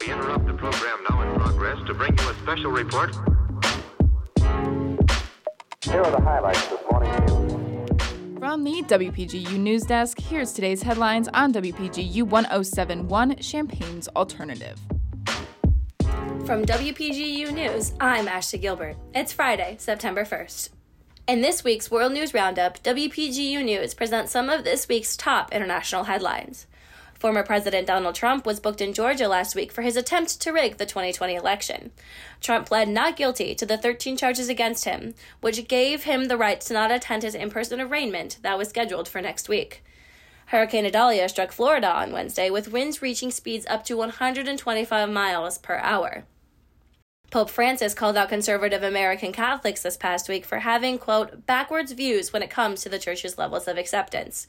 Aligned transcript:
We 0.00 0.12
interrupt 0.12 0.46
the 0.46 0.52
program 0.52 0.98
now 1.10 1.22
in 1.22 1.40
progress 1.40 1.78
to 1.88 1.94
bring 1.94 2.16
you 2.16 2.28
a 2.28 2.34
special 2.34 2.70
report. 2.70 3.16
Here 5.82 6.00
are 6.00 6.10
the 6.10 6.20
highlights 6.20 6.66
this 6.68 6.80
morning 6.88 7.10
news. 7.26 8.38
From 8.38 8.62
the 8.62 8.82
WPGU 8.82 9.58
News 9.58 9.82
Desk, 9.82 10.20
here's 10.20 10.52
today's 10.52 10.82
headlines 10.82 11.28
on 11.34 11.52
WPGU 11.52 12.22
1071 12.22 13.38
Champaign's 13.38 14.06
Alternative. 14.08 14.78
From 16.44 16.64
WPGU 16.64 17.52
News, 17.52 17.94
I'm 17.98 18.28
Ashley 18.28 18.60
Gilbert. 18.60 18.96
It's 19.14 19.32
Friday, 19.32 19.76
September 19.80 20.24
1st. 20.24 20.68
In 21.26 21.40
this 21.40 21.64
week's 21.64 21.90
World 21.90 22.12
News 22.12 22.32
Roundup, 22.34 22.80
WPGU 22.84 23.64
News 23.64 23.94
presents 23.94 24.30
some 24.30 24.48
of 24.48 24.62
this 24.62 24.86
week's 24.86 25.16
top 25.16 25.52
international 25.52 26.04
headlines. 26.04 26.66
Former 27.22 27.44
President 27.44 27.86
Donald 27.86 28.16
Trump 28.16 28.44
was 28.44 28.58
booked 28.58 28.80
in 28.80 28.92
Georgia 28.92 29.28
last 29.28 29.54
week 29.54 29.70
for 29.70 29.82
his 29.82 29.96
attempt 29.96 30.40
to 30.40 30.50
rig 30.50 30.78
the 30.78 30.86
2020 30.86 31.36
election. 31.36 31.92
Trump 32.40 32.66
pled 32.66 32.88
not 32.88 33.14
guilty 33.14 33.54
to 33.54 33.64
the 33.64 33.78
13 33.78 34.16
charges 34.16 34.48
against 34.48 34.86
him, 34.86 35.14
which 35.40 35.68
gave 35.68 36.02
him 36.02 36.24
the 36.24 36.36
right 36.36 36.60
to 36.62 36.72
not 36.72 36.90
attend 36.90 37.22
his 37.22 37.36
in 37.36 37.48
person 37.48 37.80
arraignment 37.80 38.38
that 38.42 38.58
was 38.58 38.70
scheduled 38.70 39.08
for 39.08 39.22
next 39.22 39.48
week. 39.48 39.84
Hurricane 40.46 40.84
Idalia 40.84 41.28
struck 41.28 41.52
Florida 41.52 41.94
on 41.94 42.10
Wednesday 42.10 42.50
with 42.50 42.72
winds 42.72 43.00
reaching 43.00 43.30
speeds 43.30 43.66
up 43.70 43.84
to 43.84 43.96
125 43.96 45.08
miles 45.08 45.58
per 45.58 45.76
hour. 45.76 46.24
Pope 47.32 47.48
Francis 47.48 47.94
called 47.94 48.18
out 48.18 48.28
conservative 48.28 48.82
American 48.82 49.32
Catholics 49.32 49.82
this 49.82 49.96
past 49.96 50.28
week 50.28 50.44
for 50.44 50.58
having, 50.58 50.98
quote, 50.98 51.46
backwards 51.46 51.92
views 51.92 52.30
when 52.30 52.42
it 52.42 52.50
comes 52.50 52.82
to 52.82 52.90
the 52.90 52.98
church's 52.98 53.38
levels 53.38 53.66
of 53.66 53.78
acceptance. 53.78 54.46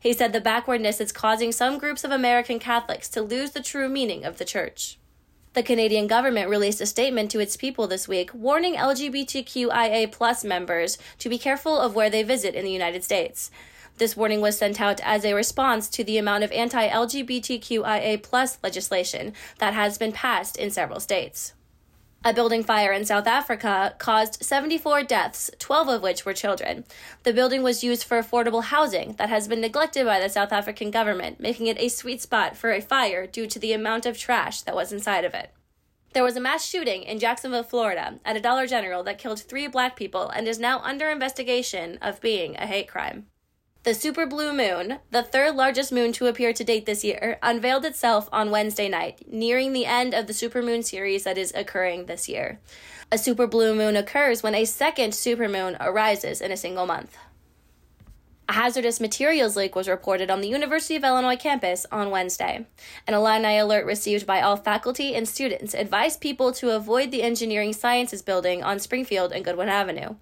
He 0.00 0.12
said 0.12 0.32
the 0.32 0.40
backwardness 0.40 1.00
is 1.00 1.12
causing 1.12 1.52
some 1.52 1.78
groups 1.78 2.02
of 2.02 2.10
American 2.10 2.58
Catholics 2.58 3.08
to 3.10 3.22
lose 3.22 3.52
the 3.52 3.62
true 3.62 3.88
meaning 3.88 4.24
of 4.24 4.38
the 4.38 4.44
church. 4.44 4.98
The 5.52 5.62
Canadian 5.62 6.08
government 6.08 6.50
released 6.50 6.80
a 6.80 6.86
statement 6.86 7.30
to 7.30 7.38
its 7.38 7.56
people 7.56 7.86
this 7.86 8.08
week 8.08 8.34
warning 8.34 8.74
LGBTQIA 8.74 10.10
plus 10.10 10.42
members 10.42 10.98
to 11.20 11.28
be 11.28 11.38
careful 11.38 11.78
of 11.78 11.94
where 11.94 12.10
they 12.10 12.24
visit 12.24 12.56
in 12.56 12.64
the 12.64 12.72
United 12.72 13.04
States. 13.04 13.52
This 13.98 14.16
warning 14.16 14.40
was 14.40 14.58
sent 14.58 14.80
out 14.80 15.00
as 15.04 15.24
a 15.24 15.34
response 15.34 15.88
to 15.90 16.02
the 16.02 16.18
amount 16.18 16.42
of 16.42 16.50
anti 16.50 16.88
LGBTQIA 16.88 18.24
plus 18.24 18.58
legislation 18.60 19.34
that 19.60 19.72
has 19.72 19.98
been 19.98 20.10
passed 20.10 20.56
in 20.56 20.72
several 20.72 20.98
states. 20.98 21.52
A 22.26 22.32
building 22.32 22.64
fire 22.64 22.90
in 22.90 23.04
South 23.04 23.26
Africa 23.26 23.94
caused 23.98 24.42
74 24.42 25.02
deaths, 25.02 25.50
12 25.58 25.88
of 25.88 26.02
which 26.02 26.24
were 26.24 26.32
children. 26.32 26.84
The 27.22 27.34
building 27.34 27.62
was 27.62 27.84
used 27.84 28.02
for 28.02 28.18
affordable 28.18 28.64
housing 28.64 29.12
that 29.18 29.28
has 29.28 29.46
been 29.46 29.60
neglected 29.60 30.06
by 30.06 30.18
the 30.18 30.30
South 30.30 30.50
African 30.50 30.90
government, 30.90 31.38
making 31.38 31.66
it 31.66 31.78
a 31.78 31.90
sweet 31.90 32.22
spot 32.22 32.56
for 32.56 32.72
a 32.72 32.80
fire 32.80 33.26
due 33.26 33.46
to 33.46 33.58
the 33.58 33.74
amount 33.74 34.06
of 34.06 34.16
trash 34.16 34.62
that 34.62 34.74
was 34.74 34.90
inside 34.90 35.26
of 35.26 35.34
it. 35.34 35.50
There 36.14 36.24
was 36.24 36.34
a 36.34 36.40
mass 36.40 36.64
shooting 36.64 37.02
in 37.02 37.18
Jacksonville, 37.18 37.62
Florida, 37.62 38.18
at 38.24 38.38
a 38.38 38.40
Dollar 38.40 38.66
General 38.66 39.02
that 39.02 39.18
killed 39.18 39.42
three 39.42 39.66
black 39.66 39.94
people 39.94 40.30
and 40.30 40.48
is 40.48 40.58
now 40.58 40.78
under 40.78 41.10
investigation 41.10 41.98
of 42.00 42.22
being 42.22 42.56
a 42.56 42.66
hate 42.66 42.88
crime. 42.88 43.26
The 43.84 43.92
super 43.92 44.24
blue 44.24 44.54
moon, 44.54 45.00
the 45.10 45.22
third 45.22 45.56
largest 45.56 45.92
moon 45.92 46.12
to 46.14 46.26
appear 46.26 46.54
to 46.54 46.64
date 46.64 46.86
this 46.86 47.04
year, 47.04 47.38
unveiled 47.42 47.84
itself 47.84 48.30
on 48.32 48.50
Wednesday 48.50 48.88
night, 48.88 49.30
nearing 49.30 49.74
the 49.74 49.84
end 49.84 50.14
of 50.14 50.26
the 50.26 50.32
supermoon 50.32 50.82
series 50.82 51.24
that 51.24 51.36
is 51.36 51.52
occurring 51.54 52.06
this 52.06 52.26
year. 52.26 52.60
A 53.12 53.18
super 53.18 53.46
blue 53.46 53.74
moon 53.74 53.94
occurs 53.94 54.42
when 54.42 54.54
a 54.54 54.64
second 54.64 55.10
supermoon 55.10 55.76
arises 55.78 56.40
in 56.40 56.50
a 56.50 56.56
single 56.56 56.86
month. 56.86 57.18
A 58.48 58.54
hazardous 58.54 59.00
materials 59.00 59.54
leak 59.54 59.76
was 59.76 59.86
reported 59.86 60.30
on 60.30 60.40
the 60.40 60.48
University 60.48 60.96
of 60.96 61.04
Illinois 61.04 61.36
campus 61.36 61.84
on 61.92 62.10
Wednesday. 62.10 62.64
An 63.06 63.12
Illini 63.12 63.58
alert 63.58 63.84
received 63.84 64.26
by 64.26 64.40
all 64.40 64.56
faculty 64.56 65.14
and 65.14 65.28
students 65.28 65.74
advised 65.74 66.22
people 66.22 66.52
to 66.52 66.74
avoid 66.74 67.10
the 67.10 67.22
Engineering 67.22 67.74
Sciences 67.74 68.22
building 68.22 68.62
on 68.62 68.78
Springfield 68.78 69.30
and 69.30 69.44
Goodwin 69.44 69.68
Avenue. 69.68 70.14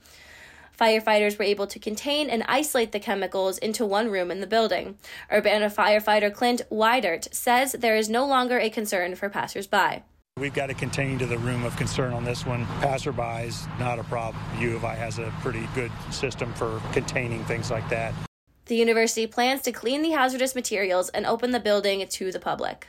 Firefighters 0.79 1.39
were 1.39 1.45
able 1.45 1.67
to 1.67 1.79
contain 1.79 2.31
and 2.31 2.45
isolate 2.49 2.93
the 2.93 3.01
chemicals 3.01 3.59
into 3.59 3.87
one 3.87 4.11
room 4.11 4.31
in 4.31 4.41
the 4.41 4.47
building. 4.47 4.99
Urbana 5.31 5.71
firefighter 5.71 6.33
Clint 6.33 6.63
Weidert 6.71 7.33
says 7.35 7.73
there 7.73 7.97
is 7.97 8.09
no 8.09 8.27
longer 8.27 8.59
a 8.59 8.71
concern 8.71 9.15
for 9.15 9.29
passersby. 9.29 10.03
We've 10.39 10.55
got 10.55 10.69
to 10.69 10.75
contain 10.75 11.19
to 11.19 11.27
the 11.27 11.37
room 11.37 11.65
of 11.65 11.77
concern 11.77 12.15
on 12.15 12.25
this 12.25 12.47
one. 12.47 12.65
Passerby 12.81 13.47
is 13.47 13.67
not 13.79 13.99
a 13.99 14.05
problem. 14.05 14.43
U 14.59 14.75
of 14.77 14.85
I 14.85 14.95
has 14.95 15.19
a 15.19 15.33
pretty 15.41 15.69
good 15.75 15.93
system 16.11 16.55
for 16.55 16.81
containing 16.93 17.45
things 17.45 17.71
like 17.71 17.89
that. 17.91 18.15
The 18.67 18.77
university 18.77 19.27
plans 19.27 19.61
to 19.63 19.73
clean 19.73 20.01
the 20.01 20.13
hazardous 20.13 20.55
materials 20.55 21.11
and 21.11 21.27
open 21.27 21.51
the 21.51 21.61
building 21.61 22.07
to 22.07 22.33
the 22.33 22.41
public. 22.41 22.87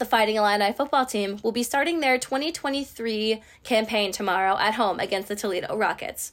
The 0.00 0.06
Fighting 0.06 0.36
Illini 0.36 0.72
football 0.72 1.04
team 1.04 1.40
will 1.42 1.52
be 1.52 1.62
starting 1.62 2.00
their 2.00 2.16
2023 2.16 3.42
campaign 3.64 4.12
tomorrow 4.12 4.56
at 4.56 4.76
home 4.76 4.98
against 4.98 5.28
the 5.28 5.36
Toledo 5.36 5.76
Rockets. 5.76 6.32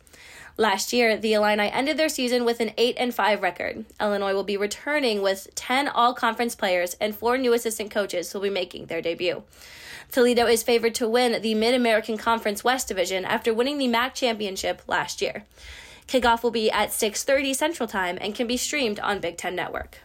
Last 0.56 0.94
year, 0.94 1.18
the 1.18 1.34
Illini 1.34 1.70
ended 1.70 1.98
their 1.98 2.08
season 2.08 2.46
with 2.46 2.62
an 2.62 2.72
8 2.78 2.96
and 2.98 3.14
5 3.14 3.42
record. 3.42 3.84
Illinois 4.00 4.34
will 4.34 4.46
be 4.46 4.56
returning 4.56 5.22
with 5.22 5.54
10 5.56 5.90
all 5.90 6.14
conference 6.14 6.56
players 6.56 6.96
and 7.02 7.14
four 7.14 7.38
new 7.38 7.52
assistant 7.52 7.92
coaches 7.92 8.32
who 8.32 8.40
will 8.40 8.48
be 8.48 8.54
making 8.54 8.86
their 8.86 9.02
debut. 9.02 9.44
Toledo 10.14 10.46
is 10.46 10.64
favored 10.64 10.96
to 10.96 11.10
win 11.10 11.42
the 11.42 11.54
Mid 11.54 11.76
American 11.76 12.18
Conference 12.18 12.64
West 12.64 12.88
Division 12.88 13.26
after 13.26 13.54
winning 13.54 13.80
the 13.80 13.90
MAC 13.90 14.16
championship 14.16 14.82
last 14.88 15.22
year. 15.22 15.44
Kickoff 16.08 16.42
will 16.42 16.52
be 16.52 16.72
at 16.72 16.94
6:30 16.94 17.54
Central 17.54 17.90
Time 17.90 18.18
and 18.22 18.34
can 18.34 18.48
be 18.48 18.56
streamed 18.56 19.02
on 19.02 19.20
Big 19.20 19.36
10 19.36 19.58
Network. 19.58 19.98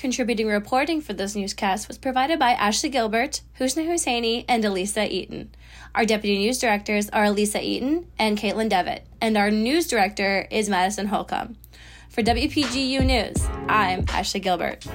Contributing 0.00 0.46
reporting 0.46 1.02
for 1.02 1.12
this 1.12 1.36
newscast 1.36 1.86
was 1.86 1.98
provided 1.98 2.38
by 2.38 2.52
Ashley 2.52 2.88
Gilbert, 2.88 3.42
Husna 3.58 3.86
Hussaini, 3.86 4.46
and 4.48 4.64
Elissa 4.64 5.06
Eaton. 5.06 5.50
Our 5.94 6.06
deputy 6.06 6.38
news 6.38 6.56
directors 6.56 7.10
are 7.10 7.26
Elissa 7.26 7.62
Eaton 7.62 8.06
and 8.18 8.38
Caitlin 8.38 8.70
Devitt, 8.70 9.04
and 9.20 9.36
our 9.36 9.50
news 9.50 9.86
director 9.88 10.48
is 10.50 10.70
Madison 10.70 11.08
Holcomb. 11.08 11.58
For 12.08 12.22
WPGU 12.22 13.04
News, 13.04 13.46
I'm 13.68 14.06
Ashley 14.08 14.40
Gilbert. 14.40 14.86